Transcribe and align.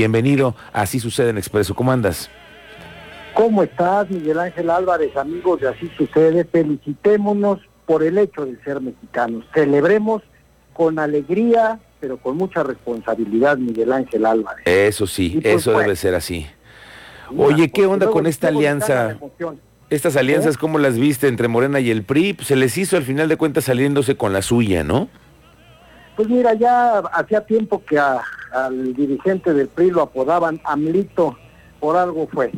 Bienvenido, 0.00 0.56
así 0.72 0.98
sucede 0.98 1.28
en 1.28 1.36
Expreso. 1.36 1.74
¿Cómo 1.74 1.92
andas? 1.92 2.30
¿Cómo 3.34 3.62
estás, 3.62 4.08
Miguel 4.08 4.38
Ángel 4.38 4.70
Álvarez, 4.70 5.14
amigos 5.14 5.60
de 5.60 5.68
Así 5.68 5.90
Sucede? 5.94 6.46
Felicitémonos 6.46 7.58
por 7.84 8.02
el 8.02 8.16
hecho 8.16 8.46
de 8.46 8.56
ser 8.64 8.80
mexicanos. 8.80 9.44
Celebremos 9.52 10.22
con 10.72 10.98
alegría, 10.98 11.80
pero 12.00 12.16
con 12.16 12.38
mucha 12.38 12.62
responsabilidad, 12.62 13.58
Miguel 13.58 13.92
Ángel 13.92 14.24
Álvarez. 14.24 14.62
Eso 14.64 15.06
sí, 15.06 15.38
pues, 15.42 15.56
eso 15.56 15.78
debe 15.78 15.94
ser 15.96 16.14
así. 16.14 16.46
Oye, 17.36 17.70
¿qué 17.70 17.84
onda 17.84 18.06
con 18.06 18.26
esta 18.26 18.48
alianza? 18.48 19.18
Estas 19.90 20.16
alianzas, 20.16 20.54
¿Eh? 20.54 20.58
¿cómo 20.58 20.78
las 20.78 20.98
viste 20.98 21.28
entre 21.28 21.46
Morena 21.46 21.78
y 21.78 21.90
el 21.90 22.04
PRI? 22.04 22.32
Pues, 22.32 22.48
se 22.48 22.56
les 22.56 22.78
hizo 22.78 22.96
al 22.96 23.02
final 23.02 23.28
de 23.28 23.36
cuentas 23.36 23.64
saliéndose 23.64 24.16
con 24.16 24.32
la 24.32 24.40
suya, 24.40 24.82
¿no? 24.82 25.08
Pues 26.16 26.26
mira, 26.26 26.54
ya 26.54 27.00
hacía 27.12 27.42
tiempo 27.42 27.84
que 27.84 27.98
al 28.52 28.94
dirigente 28.94 29.54
del 29.54 29.68
PRI 29.68 29.90
lo 29.90 30.02
apodaban 30.02 30.60
Amlito, 30.64 31.36
por 31.78 31.96
algo 31.96 32.28
fue. 32.28 32.52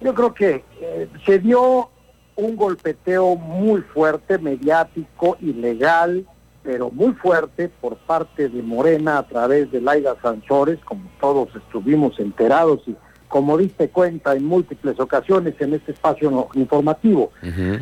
Yo 0.00 0.14
creo 0.14 0.34
que 0.34 0.64
eh, 0.80 1.08
se 1.26 1.38
dio 1.38 1.90
un 2.36 2.56
golpeteo 2.56 3.36
muy 3.36 3.82
fuerte, 3.82 4.38
mediático, 4.38 5.36
ilegal, 5.40 6.26
pero 6.62 6.90
muy 6.90 7.12
fuerte 7.14 7.68
por 7.68 7.96
parte 7.96 8.48
de 8.48 8.62
Morena 8.62 9.18
a 9.18 9.26
través 9.26 9.70
de 9.70 9.80
Laida 9.80 10.16
Sanchores, 10.22 10.78
como 10.84 11.02
todos 11.20 11.48
estuvimos 11.54 12.18
enterados 12.18 12.82
y 12.86 12.96
como 13.28 13.56
diste 13.56 13.88
cuenta 13.88 14.34
en 14.34 14.44
múltiples 14.44 14.98
ocasiones 14.98 15.54
en 15.60 15.74
este 15.74 15.92
espacio 15.92 16.48
informativo. 16.54 17.30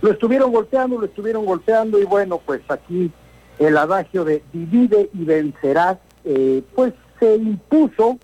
Lo 0.03 0.13
estuvieron 0.13 0.53
golpeando, 0.53 0.99
lo 0.99 1.07
estuvieron 1.07 1.47
golpeando 1.47 1.99
y 1.99 2.05
bueno, 2.05 2.41
pues 2.45 2.61
aquí 2.69 3.11
el 3.59 3.77
adagio 3.77 4.25
de 4.25 4.43
divide 4.53 5.09
y 5.15 5.25
vencerás, 5.25 5.97
eh, 6.25 6.63
pues 6.75 6.93
se 7.19 7.37
impuso 7.37 8.19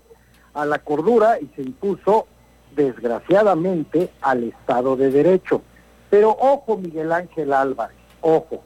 a 0.53 0.65
la 0.65 0.79
cordura 0.79 1.39
y 1.39 1.47
se 1.55 1.61
impuso 1.61 2.27
desgraciadamente 2.75 4.09
al 4.21 4.43
Estado 4.43 4.95
de 4.95 5.11
Derecho. 5.11 5.61
Pero 6.09 6.31
ojo 6.31 6.77
Miguel 6.77 7.11
Ángel 7.11 7.53
Álvarez, 7.53 7.97
ojo, 8.21 8.63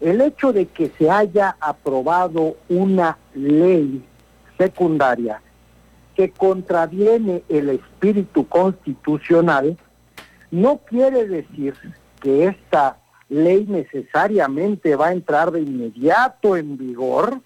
el 0.00 0.20
hecho 0.20 0.52
de 0.52 0.66
que 0.66 0.90
se 0.98 1.10
haya 1.10 1.56
aprobado 1.60 2.56
una 2.68 3.18
ley 3.34 4.04
secundaria 4.56 5.42
que 6.14 6.30
contraviene 6.30 7.44
el 7.48 7.68
espíritu 7.68 8.48
constitucional, 8.48 9.76
no 10.50 10.78
quiere 10.78 11.26
decir 11.26 11.74
que 12.20 12.46
esta 12.46 12.98
ley 13.28 13.66
necesariamente 13.68 14.96
va 14.96 15.08
a 15.08 15.12
entrar 15.12 15.52
de 15.52 15.60
inmediato 15.60 16.56
en 16.56 16.76
vigor, 16.76 17.40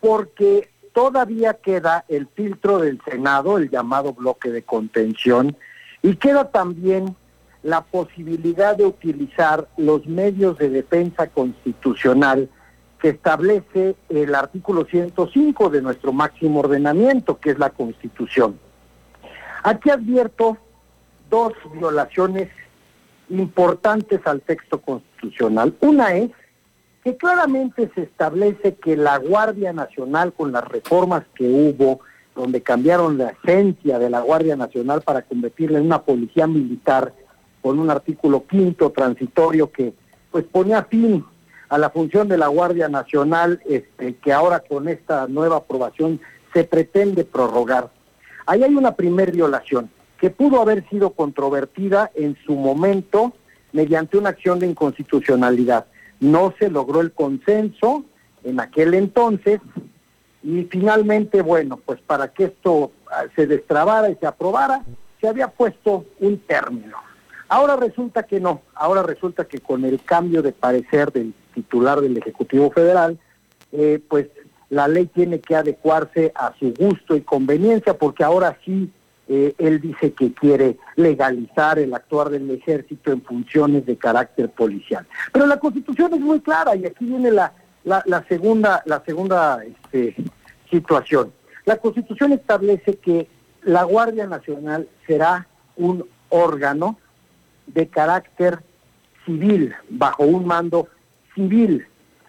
porque 0.00 0.70
todavía 0.94 1.54
queda 1.54 2.06
el 2.08 2.28
filtro 2.28 2.78
del 2.78 3.00
Senado, 3.04 3.58
el 3.58 3.68
llamado 3.68 4.14
bloque 4.14 4.50
de 4.50 4.62
contención, 4.62 5.56
y 6.00 6.16
queda 6.16 6.50
también 6.50 7.14
la 7.62 7.82
posibilidad 7.82 8.76
de 8.76 8.86
utilizar 8.86 9.68
los 9.76 10.06
medios 10.06 10.56
de 10.56 10.70
defensa 10.70 11.26
constitucional 11.26 12.48
que 13.00 13.10
establece 13.10 13.96
el 14.08 14.34
artículo 14.34 14.86
105 14.86 15.68
de 15.68 15.82
nuestro 15.82 16.12
máximo 16.12 16.60
ordenamiento, 16.60 17.38
que 17.38 17.50
es 17.50 17.58
la 17.58 17.70
Constitución. 17.70 18.58
Aquí 19.62 19.90
advierto 19.90 20.56
dos 21.28 21.52
violaciones 21.74 22.48
importantes 23.30 24.20
al 24.26 24.42
texto 24.42 24.80
constitucional. 24.80 25.74
Una 25.80 26.14
es 26.14 26.30
que 27.04 27.18
claramente 27.18 27.90
se 27.94 28.02
establece 28.02 28.76
que 28.76 28.96
la 28.96 29.18
Guardia 29.18 29.74
Nacional, 29.74 30.32
con 30.32 30.52
las 30.52 30.66
reformas 30.66 31.22
que 31.34 31.44
hubo, 31.46 32.00
donde 32.34 32.62
cambiaron 32.62 33.18
la 33.18 33.28
esencia 33.30 33.98
de 33.98 34.08
la 34.08 34.20
Guardia 34.20 34.56
Nacional 34.56 35.02
para 35.02 35.20
convertirla 35.20 35.78
en 35.78 35.84
una 35.84 36.02
policía 36.02 36.46
militar, 36.46 37.12
con 37.60 37.78
un 37.78 37.90
artículo 37.90 38.46
quinto 38.46 38.90
transitorio 38.90 39.70
que 39.70 39.92
pues 40.30 40.44
ponía 40.44 40.82
fin 40.84 41.24
a 41.68 41.78
la 41.78 41.90
función 41.90 42.26
de 42.26 42.38
la 42.38 42.48
Guardia 42.48 42.88
Nacional, 42.88 43.60
este, 43.66 44.16
que 44.16 44.32
ahora 44.32 44.60
con 44.60 44.88
esta 44.88 45.28
nueva 45.28 45.56
aprobación 45.56 46.20
se 46.54 46.64
pretende 46.64 47.24
prorrogar. 47.24 47.90
Ahí 48.46 48.62
hay 48.62 48.74
una 48.74 48.92
primer 48.92 49.30
violación 49.30 49.90
que 50.18 50.30
pudo 50.30 50.60
haber 50.60 50.88
sido 50.88 51.10
controvertida 51.10 52.10
en 52.14 52.36
su 52.46 52.54
momento 52.54 53.34
mediante 53.72 54.16
una 54.16 54.30
acción 54.30 54.58
de 54.58 54.66
inconstitucionalidad. 54.68 55.86
No 56.24 56.54
se 56.58 56.70
logró 56.70 57.02
el 57.02 57.12
consenso 57.12 58.04
en 58.44 58.58
aquel 58.58 58.94
entonces 58.94 59.60
y 60.42 60.64
finalmente, 60.64 61.42
bueno, 61.42 61.78
pues 61.84 62.00
para 62.00 62.28
que 62.32 62.44
esto 62.44 62.92
ah, 63.10 63.24
se 63.36 63.46
destrabara 63.46 64.08
y 64.08 64.14
se 64.16 64.26
aprobara, 64.26 64.82
se 65.20 65.28
había 65.28 65.48
puesto 65.48 66.06
un 66.20 66.38
término. 66.38 66.96
Ahora 67.48 67.76
resulta 67.76 68.22
que 68.22 68.40
no, 68.40 68.62
ahora 68.74 69.02
resulta 69.02 69.44
que 69.44 69.58
con 69.58 69.84
el 69.84 70.02
cambio 70.02 70.40
de 70.42 70.52
parecer 70.52 71.12
del 71.12 71.34
titular 71.54 72.00
del 72.00 72.16
Ejecutivo 72.16 72.70
Federal, 72.70 73.18
eh, 73.72 74.00
pues 74.08 74.28
la 74.70 74.88
ley 74.88 75.06
tiene 75.06 75.40
que 75.40 75.56
adecuarse 75.56 76.32
a 76.34 76.54
su 76.58 76.72
gusto 76.72 77.16
y 77.16 77.20
conveniencia, 77.20 77.98
porque 77.98 78.24
ahora 78.24 78.58
sí 78.64 78.90
eh, 79.26 79.54
él 79.58 79.80
dice 79.80 80.12
que 80.12 80.32
quiere 80.32 80.76
legalizar 80.96 81.78
el 81.78 81.94
actuar 81.94 82.28
del 82.28 82.50
ejército 82.50 83.10
en 83.10 83.22
funciones 83.22 83.86
de 83.86 83.96
carácter 83.96 84.50
policial. 84.50 85.06
Pero 85.32 85.46
la 85.46 85.58
constitución 85.58 86.12
es 86.12 86.20
muy 86.20 86.40
clara 86.40 86.76
y 86.76 86.84
aquí 86.84 87.06
viene 87.06 87.30
la, 87.30 87.52
la, 87.84 88.24
segunda, 88.28 88.82
la 88.84 89.02
segunda 89.04 89.64
este, 89.64 90.14
situación. 90.70 91.32
La 91.64 91.78
constitución 91.78 92.32
establece 92.32 92.96
que 92.96 93.28
la 93.62 93.84
Guardia 93.84 94.26
Nacional 94.26 94.88
será 95.06 95.48
un 95.76 96.06
órgano 96.28 96.98
de 97.66 97.88
carácter 97.88 98.62
civil, 99.24 99.74
bajo 99.88 100.24
un 100.24 100.46
mando 100.46 100.88
civil. 101.34 101.86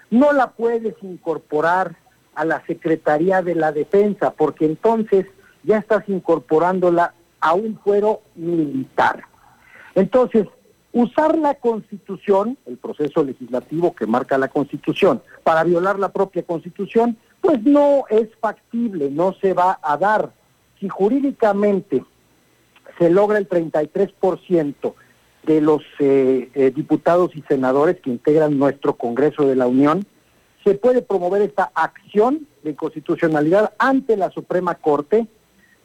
No 0.10 0.32
la 0.32 0.52
puedes 0.52 0.96
incorporar 1.02 1.98
a 2.36 2.46
la 2.46 2.66
Secretaría 2.66 3.42
de 3.42 3.56
la 3.56 3.74
Defensa, 3.74 4.32
porque 4.32 4.66
entonces 4.66 5.26
ya 5.66 5.78
estás 5.78 6.08
incorporándola 6.08 7.14
a 7.40 7.54
un 7.54 7.78
fuero 7.80 8.22
militar. 8.36 9.24
Entonces, 9.96 10.48
usar 10.94 11.38
la 11.38 11.56
Constitución, 11.56 12.58
el 12.66 12.78
proceso 12.78 13.24
legislativo 13.24 13.94
que 13.94 14.06
marca 14.06 14.38
la 14.38 14.48
Constitución, 14.48 15.22
para 15.44 15.64
violar 15.64 16.00
la 16.00 16.10
propia 16.10 16.44
Constitución, 16.44 17.18
pues 17.42 17.64
no 17.64 18.06
es 18.10 18.30
factible, 18.40 19.10
no 19.12 19.34
se 19.42 19.54
va 19.54 19.80
a 19.82 19.98
dar. 19.98 20.32
Si 20.80 20.90
jurídicamente 20.90 22.04
se 22.98 23.10
logra 23.10 23.38
el 23.38 23.48
33% 23.48 24.94
de 25.44 25.62
los 25.62 25.82
eh, 26.00 26.50
eh, 26.54 26.72
diputados 26.72 27.36
y 27.36 27.42
senadores 27.44 28.00
que 28.02 28.10
integran 28.10 28.58
nuestro 28.58 28.96
Congreso 28.96 29.46
de 29.46 29.56
la 29.56 29.68
Unión, 29.68 30.06
se 30.64 30.74
puede 30.74 31.04
promover 31.04 31.44
esta 31.44 31.72
acción 31.76 32.48
de 32.64 32.76
constitucionalidad 32.76 33.74
ante 33.78 34.18
la 34.18 34.32
Suprema 34.32 34.76
Corte, 34.76 35.28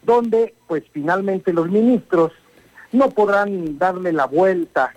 donde 0.03 0.55
pues 0.67 0.85
finalmente 0.93 1.53
los 1.53 1.69
ministros 1.71 2.33
no 2.93 3.11
podrán 3.11 3.79
darle 3.79 4.13
la 4.13 4.27
vuelta 4.27 4.95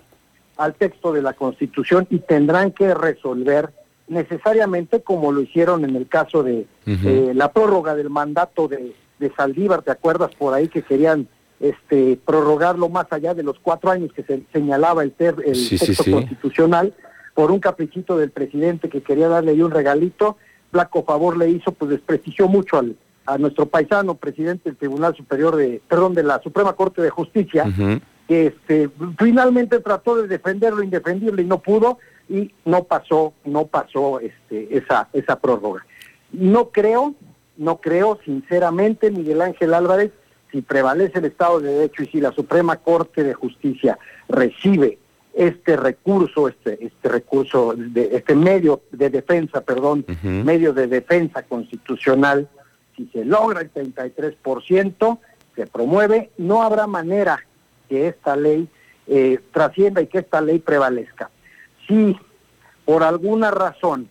al 0.56 0.74
texto 0.74 1.12
de 1.12 1.22
la 1.22 1.32
Constitución 1.32 2.06
y 2.10 2.18
tendrán 2.18 2.72
que 2.72 2.94
resolver 2.94 3.70
necesariamente 4.06 5.02
como 5.02 5.32
lo 5.32 5.40
hicieron 5.40 5.84
en 5.84 5.96
el 5.96 6.08
caso 6.08 6.42
de 6.42 6.66
eh, 6.86 7.32
la 7.34 7.52
prórroga 7.52 7.94
del 7.94 8.10
mandato 8.10 8.68
de, 8.68 8.94
de 9.18 9.32
Saldívar, 9.34 9.82
¿te 9.82 9.90
acuerdas 9.90 10.34
por 10.34 10.54
ahí 10.54 10.68
que 10.68 10.82
querían 10.82 11.28
este, 11.60 12.18
prorrogarlo 12.24 12.88
más 12.88 13.06
allá 13.10 13.34
de 13.34 13.42
los 13.42 13.58
cuatro 13.58 13.90
años 13.90 14.12
que 14.12 14.22
se 14.22 14.42
señalaba 14.52 15.02
el, 15.02 15.12
ter, 15.12 15.36
el 15.44 15.68
texto 15.68 16.04
constitucional 16.10 16.94
por 17.32 17.50
un 17.50 17.60
caprichito 17.60 18.16
del 18.16 18.30
presidente 18.30 18.88
que 18.88 19.02
quería 19.02 19.28
darle 19.28 19.52
ahí 19.52 19.62
un 19.62 19.70
regalito, 19.70 20.36
flaco 20.70 21.04
favor 21.04 21.36
le 21.36 21.48
hizo, 21.48 21.72
pues 21.72 21.90
desprestigió 21.90 22.48
mucho 22.48 22.78
al, 22.78 22.96
a 23.26 23.38
nuestro 23.38 23.66
paisano 23.66 24.14
presidente 24.14 24.68
del 24.68 24.76
Tribunal 24.76 25.14
Superior 25.16 25.56
de, 25.56 25.80
perdón, 25.88 26.14
de 26.14 26.22
la 26.22 26.40
Suprema 26.42 26.74
Corte 26.74 27.02
de 27.02 27.10
Justicia, 27.10 27.64
que 28.28 28.46
este, 28.48 28.90
finalmente 29.18 29.80
trató 29.80 30.16
de 30.16 30.28
defenderlo 30.28 30.82
indefendible 30.82 31.42
y 31.42 31.46
no 31.46 31.60
pudo 31.60 31.98
y 32.28 32.52
no 32.64 32.84
pasó, 32.84 33.34
no 33.44 33.66
pasó 33.66 34.20
este, 34.20 34.76
esa, 34.76 35.08
esa 35.12 35.38
prórroga. 35.38 35.84
No 36.32 36.70
creo, 36.70 37.14
no 37.56 37.80
creo 37.80 38.18
sinceramente, 38.24 39.10
Miguel 39.10 39.42
Ángel 39.42 39.74
Álvarez, 39.74 40.10
si 40.50 40.62
prevalece 40.62 41.18
el 41.18 41.26
Estado 41.26 41.60
de 41.60 41.72
Derecho 41.72 42.02
y 42.02 42.06
si 42.06 42.20
la 42.20 42.32
Suprema 42.32 42.76
Corte 42.76 43.24
de 43.24 43.34
Justicia 43.34 43.98
recibe 44.28 44.98
este 45.34 45.76
recurso, 45.76 46.48
este, 46.48 46.78
este 46.84 47.08
recurso, 47.08 47.74
de, 47.76 48.10
este 48.12 48.36
medio 48.36 48.82
de 48.92 49.10
defensa, 49.10 49.62
perdón, 49.62 50.04
medio 50.22 50.72
de 50.72 50.86
defensa 50.86 51.42
constitucional, 51.42 52.48
si 52.96 53.06
se 53.06 53.24
logra 53.24 53.60
el 53.60 53.72
33%, 53.72 55.18
se 55.54 55.66
promueve, 55.66 56.30
no 56.38 56.62
habrá 56.62 56.86
manera 56.86 57.44
que 57.88 58.08
esta 58.08 58.36
ley 58.36 58.68
eh, 59.06 59.40
trascienda 59.52 60.02
y 60.02 60.06
que 60.06 60.18
esta 60.18 60.40
ley 60.40 60.58
prevalezca. 60.58 61.30
Si 61.86 62.16
por 62.84 63.02
alguna 63.02 63.50
razón 63.50 64.08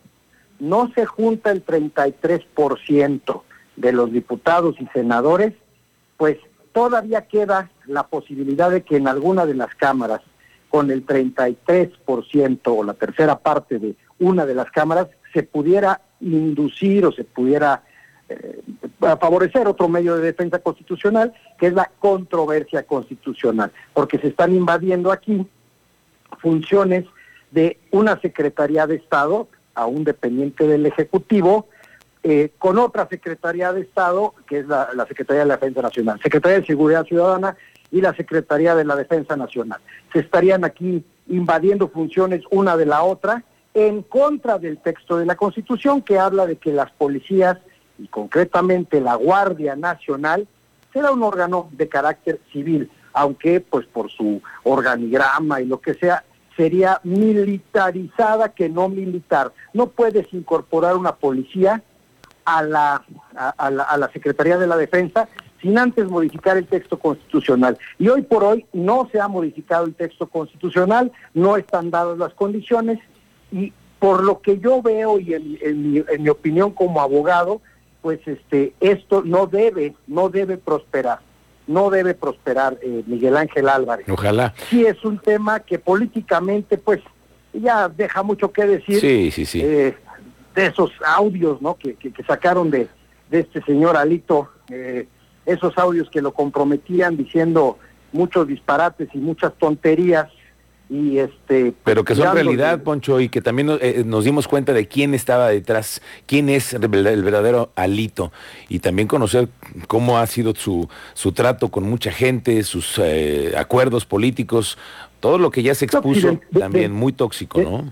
no 0.59 0.91
se 0.93 1.05
junta 1.05 1.51
el 1.51 1.65
33% 1.65 3.41
de 3.75 3.91
los 3.91 4.11
diputados 4.11 4.75
y 4.79 4.87
senadores, 4.87 5.53
pues 6.17 6.37
todavía 6.71 7.27
queda 7.27 7.71
la 7.85 8.03
posibilidad 8.03 8.69
de 8.69 8.83
que 8.83 8.97
en 8.97 9.07
alguna 9.07 9.45
de 9.45 9.55
las 9.55 9.73
cámaras, 9.75 10.21
con 10.69 10.89
el 10.89 11.05
33% 11.05 12.59
o 12.65 12.83
la 12.83 12.93
tercera 12.93 13.39
parte 13.39 13.77
de 13.77 13.95
una 14.19 14.45
de 14.45 14.55
las 14.55 14.71
cámaras, 14.71 15.07
se 15.33 15.43
pudiera 15.43 16.01
inducir 16.19 17.05
o 17.05 17.11
se 17.11 17.23
pudiera 17.23 17.83
eh, 18.33 18.61
favorecer 18.99 19.67
otro 19.67 19.87
medio 19.89 20.15
de 20.15 20.23
defensa 20.23 20.59
constitucional, 20.59 21.33
que 21.57 21.67
es 21.67 21.73
la 21.73 21.91
controversia 21.99 22.83
constitucional, 22.83 23.71
porque 23.93 24.17
se 24.17 24.27
están 24.27 24.55
invadiendo 24.55 25.11
aquí 25.11 25.45
funciones 26.39 27.05
de 27.51 27.79
una 27.91 28.19
Secretaría 28.19 28.87
de 28.87 28.95
Estado, 28.95 29.47
a 29.75 29.85
un 29.85 30.03
dependiente 30.03 30.67
del 30.67 30.85
Ejecutivo, 30.85 31.67
eh, 32.23 32.51
con 32.57 32.77
otra 32.79 33.07
Secretaría 33.09 33.73
de 33.73 33.81
Estado, 33.81 34.33
que 34.47 34.59
es 34.59 34.67
la, 34.67 34.87
Secretaría 35.07 35.41
de 35.41 35.47
la 35.47 35.55
Defensa 35.55 35.81
Nacional, 35.81 36.19
Secretaría 36.21 36.59
de 36.59 36.65
Seguridad 36.65 37.05
Ciudadana 37.05 37.57
y 37.91 38.01
la 38.01 38.15
Secretaría 38.15 38.75
de 38.75 38.85
la 38.85 38.95
Defensa 38.95 39.35
Nacional. 39.35 39.81
Se 40.13 40.19
estarían 40.19 40.63
aquí 40.63 41.03
invadiendo 41.27 41.89
funciones 41.89 42.41
una 42.49 42.77
de 42.77 42.85
la 42.85 43.03
otra 43.03 43.43
en 43.73 44.03
contra 44.03 44.57
del 44.57 44.77
texto 44.77 45.17
de 45.17 45.25
la 45.25 45.35
Constitución 45.35 46.01
que 46.01 46.17
habla 46.17 46.45
de 46.45 46.57
que 46.57 46.71
las 46.71 46.91
policías 46.91 47.57
y 47.97 48.07
concretamente 48.07 49.01
la 49.01 49.15
Guardia 49.15 49.75
Nacional 49.75 50.47
será 50.91 51.11
un 51.11 51.23
órgano 51.23 51.69
de 51.71 51.87
carácter 51.87 52.39
civil, 52.51 52.89
aunque 53.13 53.59
pues 53.61 53.85
por 53.85 54.11
su 54.11 54.41
organigrama 54.63 55.61
y 55.61 55.65
lo 55.65 55.79
que 55.81 55.93
sea 55.95 56.23
sería 56.55 56.99
militarizada 57.03 58.49
que 58.49 58.69
no 58.69 58.89
militar. 58.89 59.51
No 59.73 59.87
puedes 59.87 60.31
incorporar 60.33 60.95
una 60.95 61.15
policía 61.15 61.81
a 62.45 62.61
la, 62.61 63.03
a, 63.35 63.69
la, 63.71 63.83
a 63.83 63.97
la 63.97 64.11
Secretaría 64.11 64.57
de 64.57 64.67
la 64.67 64.77
Defensa 64.77 65.27
sin 65.61 65.77
antes 65.77 66.09
modificar 66.09 66.57
el 66.57 66.67
texto 66.67 66.99
constitucional. 66.99 67.77
Y 67.97 68.09
hoy 68.09 68.21
por 68.21 68.43
hoy 68.43 68.65
no 68.73 69.07
se 69.11 69.19
ha 69.19 69.29
modificado 69.29 69.85
el 69.85 69.95
texto 69.95 70.27
constitucional, 70.27 71.11
no 71.33 71.55
están 71.55 71.89
dadas 71.89 72.17
las 72.17 72.33
condiciones 72.33 72.99
y 73.51 73.71
por 73.97 74.21
lo 74.21 74.41
que 74.41 74.59
yo 74.59 74.81
veo 74.81 75.17
y 75.17 75.33
en, 75.33 75.47
mi, 75.93 76.03
en 76.09 76.23
mi, 76.23 76.29
opinión 76.29 76.71
como 76.71 76.99
abogado, 76.99 77.61
pues 78.03 78.19
este 78.27 78.73
esto 78.81 79.23
no 79.23 79.47
debe 79.47 79.95
no 80.07 80.29
debe 80.29 80.57
prosperar, 80.57 81.19
no 81.65 81.89
debe 81.89 82.13
prosperar 82.13 82.77
eh, 82.83 83.01
Miguel 83.07 83.37
Ángel 83.37 83.69
Álvarez. 83.69 84.07
Ojalá. 84.09 84.53
Sí 84.69 84.85
es 84.85 85.03
un 85.05 85.17
tema 85.17 85.61
que 85.61 85.79
políticamente 85.79 86.77
pues 86.77 86.99
ya 87.53 87.87
deja 87.87 88.21
mucho 88.21 88.51
que 88.51 88.65
decir. 88.65 88.99
Sí, 88.99 89.31
sí, 89.31 89.45
sí. 89.45 89.61
Eh, 89.63 89.95
de 90.53 90.65
esos 90.65 90.91
audios 91.05 91.61
¿no? 91.61 91.75
que, 91.75 91.95
que, 91.95 92.11
sacaron 92.27 92.69
de, 92.69 92.87
de, 93.31 93.39
este 93.39 93.63
señor 93.63 93.95
Alito, 93.95 94.49
eh, 94.69 95.07
esos 95.45 95.75
audios 95.77 96.09
que 96.09 96.21
lo 96.21 96.33
comprometían 96.33 97.15
diciendo 97.15 97.79
muchos 98.11 98.47
disparates 98.47 99.07
y 99.13 99.17
muchas 99.17 99.53
tonterías. 99.57 100.27
Y 100.93 101.17
este, 101.17 101.73
pero 101.83 102.03
que 102.03 102.13
son 102.13 102.35
realidad, 102.35 102.83
Poncho, 102.83 103.19
y 103.19 103.27
que 103.27 103.41
también 103.41 103.79
eh, 103.81 104.03
nos 104.05 104.25
dimos 104.25 104.47
cuenta 104.47 104.73
de 104.73 104.87
quién 104.87 105.15
estaba 105.15 105.47
detrás, 105.47 106.03
quién 106.27 106.49
es 106.49 106.71
el, 106.75 106.87
verdadero 106.87 107.71
Alito, 107.73 108.31
y 108.69 108.77
también 108.77 109.07
conocer 109.07 109.49
cómo 109.87 110.19
ha 110.19 110.27
sido 110.27 110.53
su, 110.53 110.87
su 111.15 111.31
trato 111.31 111.69
con 111.69 111.89
mucha 111.89 112.11
gente, 112.11 112.61
sus 112.61 112.99
eh, 112.99 113.55
acuerdos 113.57 114.05
políticos, 114.05 114.77
todo 115.19 115.39
lo 115.39 115.49
que 115.49 115.63
ya 115.63 115.73
se 115.73 115.85
expuso, 115.85 116.39
también 116.59 116.91
muy 116.91 117.11
tóxico, 117.11 117.59
¿no? 117.59 117.91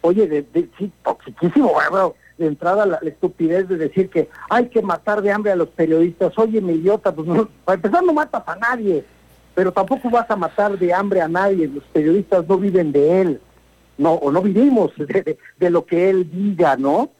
oye, 0.00 0.26
de, 0.26 0.42
de, 0.42 0.68
sí, 0.78 0.90
toxiquísimo, 1.04 1.72
de 2.38 2.46
entrada 2.46 2.86
la, 2.86 2.96
estupidez 2.98 3.68
de 3.68 3.76
decir 3.76 4.10
que 4.10 4.28
hay 4.50 4.68
que 4.68 4.82
matar 4.82 5.22
de 5.22 5.30
hambre 5.30 5.52
a 5.52 5.56
los 5.56 5.68
periodistas. 5.68 6.36
Oye, 6.38 6.60
mi 6.60 6.74
idiota, 6.74 7.14
pues 7.14 7.28
no, 7.28 7.48
para 7.64 7.76
empezar 7.76 8.02
no 8.02 8.12
matas 8.12 8.42
a 8.46 8.56
nadie, 8.56 9.04
pero 9.56 9.72
tampoco 9.72 10.10
vas 10.10 10.30
a 10.30 10.36
matar 10.36 10.78
de 10.78 10.92
hambre 10.92 11.22
a 11.22 11.28
nadie. 11.28 11.66
Los 11.66 11.82
periodistas 11.84 12.46
no 12.46 12.58
viven 12.58 12.92
de 12.92 13.22
él, 13.22 13.40
no, 13.96 14.12
o 14.12 14.30
no 14.30 14.42
vivimos 14.42 14.92
de, 14.98 15.38
de, 15.58 15.70
lo 15.70 15.86
que 15.86 16.10
él 16.10 16.30
diga, 16.30 16.76
¿no? 16.76 17.10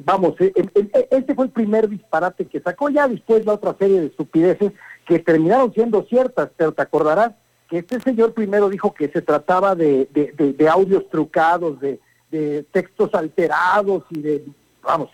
Vamos, 0.00 0.34
este 0.40 1.34
fue 1.34 1.44
el 1.44 1.50
primer 1.52 1.88
disparate 1.88 2.46
que 2.46 2.60
sacó, 2.60 2.88
ya 2.88 3.06
después 3.06 3.46
la 3.46 3.52
otra 3.52 3.76
serie 3.78 4.00
de 4.00 4.06
estupideces 4.06 4.72
que 5.06 5.20
terminaron 5.20 5.72
siendo 5.72 6.02
ciertas, 6.04 6.48
pero 6.56 6.72
te 6.72 6.82
acordarás 6.82 7.32
que 7.68 7.78
este 7.78 8.00
señor 8.00 8.32
primero 8.32 8.70
dijo 8.70 8.92
que 8.92 9.08
se 9.10 9.22
trataba 9.22 9.74
de, 9.76 10.08
de 10.12 10.68
audios 10.68 11.08
trucados, 11.10 11.78
de, 11.80 12.00
de 12.30 12.64
textos 12.72 13.14
alterados 13.14 14.04
y 14.10 14.20
de, 14.20 14.44
vamos, 14.82 15.10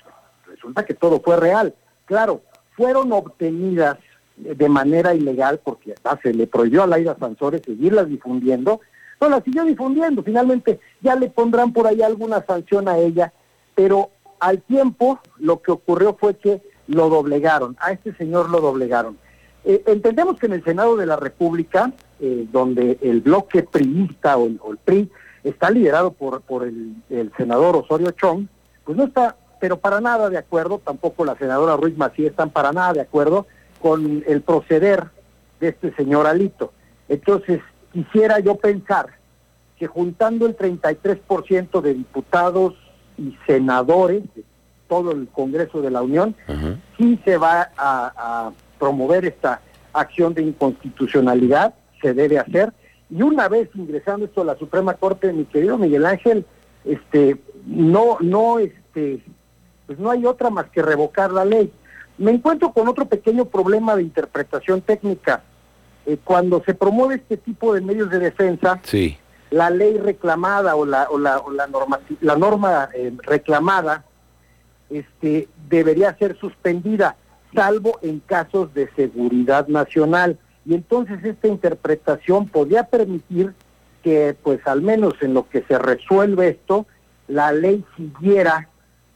resulta 0.46 0.86
que 0.86 0.94
todo 0.94 1.20
fue 1.20 1.36
real. 1.36 1.74
Claro, 2.06 2.42
fueron 2.76 3.12
obtenidas 3.12 3.98
de 4.36 4.68
manera 4.68 5.14
ilegal 5.14 5.60
porque 5.62 5.94
se 6.22 6.34
le 6.34 6.46
prohibió 6.46 6.82
a 6.82 6.86
Laida 6.86 7.16
Sansores 7.18 7.62
seguirlas 7.64 8.08
difundiendo, 8.08 8.80
no 9.20 9.28
las 9.28 9.44
siguió 9.44 9.64
difundiendo, 9.64 10.22
finalmente 10.22 10.80
ya 11.00 11.14
le 11.14 11.30
pondrán 11.30 11.72
por 11.72 11.86
ahí 11.86 12.02
alguna 12.02 12.44
sanción 12.44 12.88
a 12.88 12.98
ella, 12.98 13.32
pero 13.74 14.10
al 14.40 14.60
tiempo 14.62 15.20
lo 15.38 15.62
que 15.62 15.72
ocurrió 15.72 16.16
fue 16.18 16.36
que 16.36 16.62
lo 16.88 17.08
doblegaron, 17.08 17.76
a 17.80 17.92
este 17.92 18.14
señor 18.16 18.50
lo 18.50 18.60
doblegaron. 18.60 19.16
Eh, 19.64 19.82
entendemos 19.86 20.38
que 20.38 20.46
en 20.46 20.52
el 20.54 20.64
Senado 20.64 20.96
de 20.96 21.06
la 21.06 21.16
República, 21.16 21.92
eh, 22.20 22.46
donde 22.52 22.98
el 23.00 23.22
bloque 23.22 23.62
priista 23.62 24.36
o, 24.36 24.50
o 24.60 24.72
el 24.72 24.78
PRI 24.78 25.10
está 25.44 25.70
liderado 25.70 26.12
por, 26.12 26.42
por 26.42 26.64
el, 26.64 26.96
senador 27.36 27.76
Osorio 27.76 28.10
Chong, 28.10 28.46
pues 28.84 28.96
no 28.96 29.04
está, 29.04 29.36
pero 29.60 29.78
para 29.78 30.00
nada 30.00 30.28
de 30.28 30.38
acuerdo, 30.38 30.80
tampoco 30.84 31.24
la 31.24 31.36
senadora 31.36 31.76
Ruiz 31.76 31.96
Macías 31.96 32.30
están 32.30 32.50
para 32.50 32.72
nada 32.72 32.94
de 32.94 33.00
acuerdo 33.00 33.46
con 33.84 34.24
el 34.26 34.40
proceder 34.40 35.08
de 35.60 35.68
este 35.68 35.94
señor 35.94 36.26
Alito. 36.26 36.72
Entonces, 37.06 37.60
quisiera 37.92 38.40
yo 38.40 38.54
pensar 38.54 39.08
que 39.78 39.86
juntando 39.86 40.46
el 40.46 40.56
33% 40.56 41.82
de 41.82 41.92
diputados 41.92 42.72
y 43.18 43.36
senadores 43.46 44.22
de 44.34 44.42
todo 44.88 45.12
el 45.12 45.28
Congreso 45.28 45.82
de 45.82 45.90
la 45.90 46.00
Unión, 46.00 46.34
sí 46.96 47.20
se 47.26 47.36
va 47.36 47.72
a 47.76 48.52
promover 48.78 49.26
esta 49.26 49.60
acción 49.92 50.32
de 50.32 50.44
inconstitucionalidad, 50.44 51.74
se 52.00 52.14
debe 52.14 52.38
hacer, 52.38 52.72
y 53.10 53.20
una 53.20 53.48
vez 53.48 53.68
ingresando 53.74 54.24
esto 54.24 54.40
a 54.40 54.46
la 54.46 54.56
Suprema 54.56 54.94
Corte, 54.94 55.30
mi 55.34 55.44
querido 55.44 55.76
Miguel 55.76 56.06
Ángel, 56.06 56.46
este, 56.86 57.36
no, 57.66 58.16
no, 58.20 58.60
este, 58.60 59.22
pues 59.86 59.98
no 59.98 60.10
hay 60.10 60.24
otra 60.24 60.48
más 60.48 60.70
que 60.70 60.80
revocar 60.80 61.32
la 61.32 61.44
ley. 61.44 61.70
Me 62.18 62.30
encuentro 62.30 62.72
con 62.72 62.88
otro 62.88 63.06
pequeño 63.06 63.46
problema 63.46 63.96
de 63.96 64.02
interpretación 64.02 64.80
técnica. 64.80 65.42
Eh, 66.06 66.18
cuando 66.22 66.62
se 66.64 66.74
promueve 66.74 67.16
este 67.16 67.36
tipo 67.36 67.74
de 67.74 67.80
medios 67.80 68.10
de 68.10 68.18
defensa, 68.18 68.80
sí. 68.82 69.16
la 69.50 69.70
ley 69.70 69.96
reclamada 69.98 70.76
o 70.76 70.84
la, 70.84 71.08
o 71.10 71.18
la, 71.18 71.38
o 71.38 71.50
la 71.50 71.66
norma, 71.66 72.00
la 72.20 72.36
norma 72.36 72.90
eh, 72.94 73.12
reclamada 73.22 74.04
este, 74.90 75.48
debería 75.68 76.14
ser 76.18 76.38
suspendida, 76.38 77.16
salvo 77.54 77.98
en 78.02 78.20
casos 78.20 78.74
de 78.74 78.88
seguridad 78.94 79.66
nacional 79.68 80.38
y 80.66 80.74
entonces 80.74 81.24
esta 81.24 81.48
interpretación 81.48 82.48
podría 82.48 82.84
permitir 82.84 83.54
que 84.02 84.36
pues 84.42 84.60
al 84.66 84.82
menos 84.82 85.14
en 85.20 85.34
lo 85.34 85.48
que 85.48 85.62
se 85.62 85.78
resuelve 85.78 86.48
esto, 86.48 86.86
la 87.28 87.52
ley 87.52 87.84
siguiera 87.96 88.68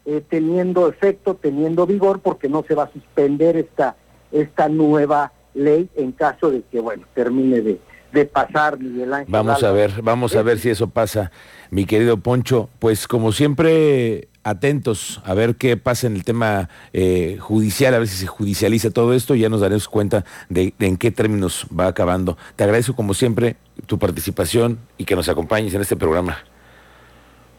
eh, 0.09 0.23
teniendo 0.27 0.89
efecto, 0.89 1.35
teniendo 1.35 1.87
vigor, 1.87 2.21
porque 2.21 2.49
no 2.49 2.65
se 2.67 2.75
va 2.75 2.85
a 2.85 2.93
suspender 2.93 3.59
esta, 3.59 3.95
esta 4.33 4.69
nueva 4.71 5.33
ley 5.53 5.91
en 5.97 6.13
caso 6.13 6.51
de 6.51 6.63
que, 6.63 6.81
bueno, 6.81 7.05
termine 7.15 7.61
de, 7.61 7.79
de 8.13 8.25
pasar 8.25 8.79
Miguel 8.79 9.13
Ángel. 9.13 9.31
Vamos 9.31 9.63
a 9.63 9.71
ver, 9.71 10.01
vamos 10.03 10.35
a 10.35 10.41
ver 10.43 10.59
si 10.59 10.71
eso 10.71 10.89
pasa, 10.89 11.31
mi 11.71 11.85
querido 11.85 12.17
Poncho. 12.17 12.71
Pues 12.79 13.07
como 13.07 13.33
siempre, 13.33 14.29
atentos 14.45 15.21
a 15.25 15.35
ver 15.35 15.57
qué 15.57 15.77
pasa 15.77 16.07
en 16.07 16.17
el 16.17 16.25
tema 16.25 16.71
eh, 16.95 17.37
judicial, 17.39 17.93
a 17.93 17.99
ver 17.99 18.09
si 18.09 18.17
se 18.17 18.27
judicializa 18.27 18.91
todo 18.91 19.13
esto 19.13 19.35
y 19.35 19.41
ya 19.41 19.51
nos 19.51 19.61
daremos 19.61 19.89
cuenta 19.89 20.25
de, 20.49 20.73
en 20.79 20.97
qué 20.97 21.11
términos 21.11 21.67
va 21.79 21.87
acabando. 21.87 22.39
Te 22.57 22.65
agradezco 22.65 22.97
como 22.97 23.13
siempre 23.13 23.57
tu 23.85 23.99
participación 23.99 24.79
y 24.97 25.05
que 25.05 25.17
nos 25.17 25.29
acompañes 25.29 25.75
en 25.75 25.83
este 25.83 25.97
programa. 25.97 26.39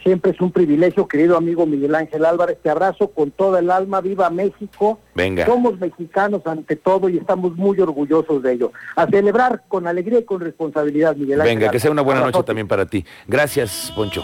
Siempre 0.03 0.31
es 0.31 0.39
un 0.39 0.51
privilegio, 0.51 1.07
querido 1.07 1.35
amigo 1.35 1.65
Miguel 1.65 1.93
Ángel 1.95 2.25
Álvarez. 2.25 2.57
Te 2.63 2.69
abrazo 2.69 3.09
con 3.09 3.31
toda 3.31 3.59
el 3.59 3.69
alma. 3.69 4.01
Viva 4.01 4.29
México. 4.29 4.99
Venga. 5.13 5.45
Somos 5.45 5.77
mexicanos 5.79 6.41
ante 6.45 6.75
todo 6.75 7.09
y 7.09 7.17
estamos 7.17 7.55
muy 7.55 7.79
orgullosos 7.79 8.41
de 8.41 8.53
ello. 8.53 8.71
A 8.95 9.07
celebrar 9.07 9.63
con 9.67 9.87
alegría 9.87 10.19
y 10.19 10.23
con 10.23 10.39
responsabilidad, 10.39 11.15
Miguel 11.15 11.41
Ángel. 11.41 11.57
Venga, 11.57 11.71
que 11.71 11.79
sea 11.79 11.91
una 11.91 12.01
buena 12.01 12.21
noche 12.21 12.43
también 12.43 12.67
para 12.67 12.85
ti. 12.85 13.05
Gracias, 13.27 13.91
Poncho. 13.95 14.23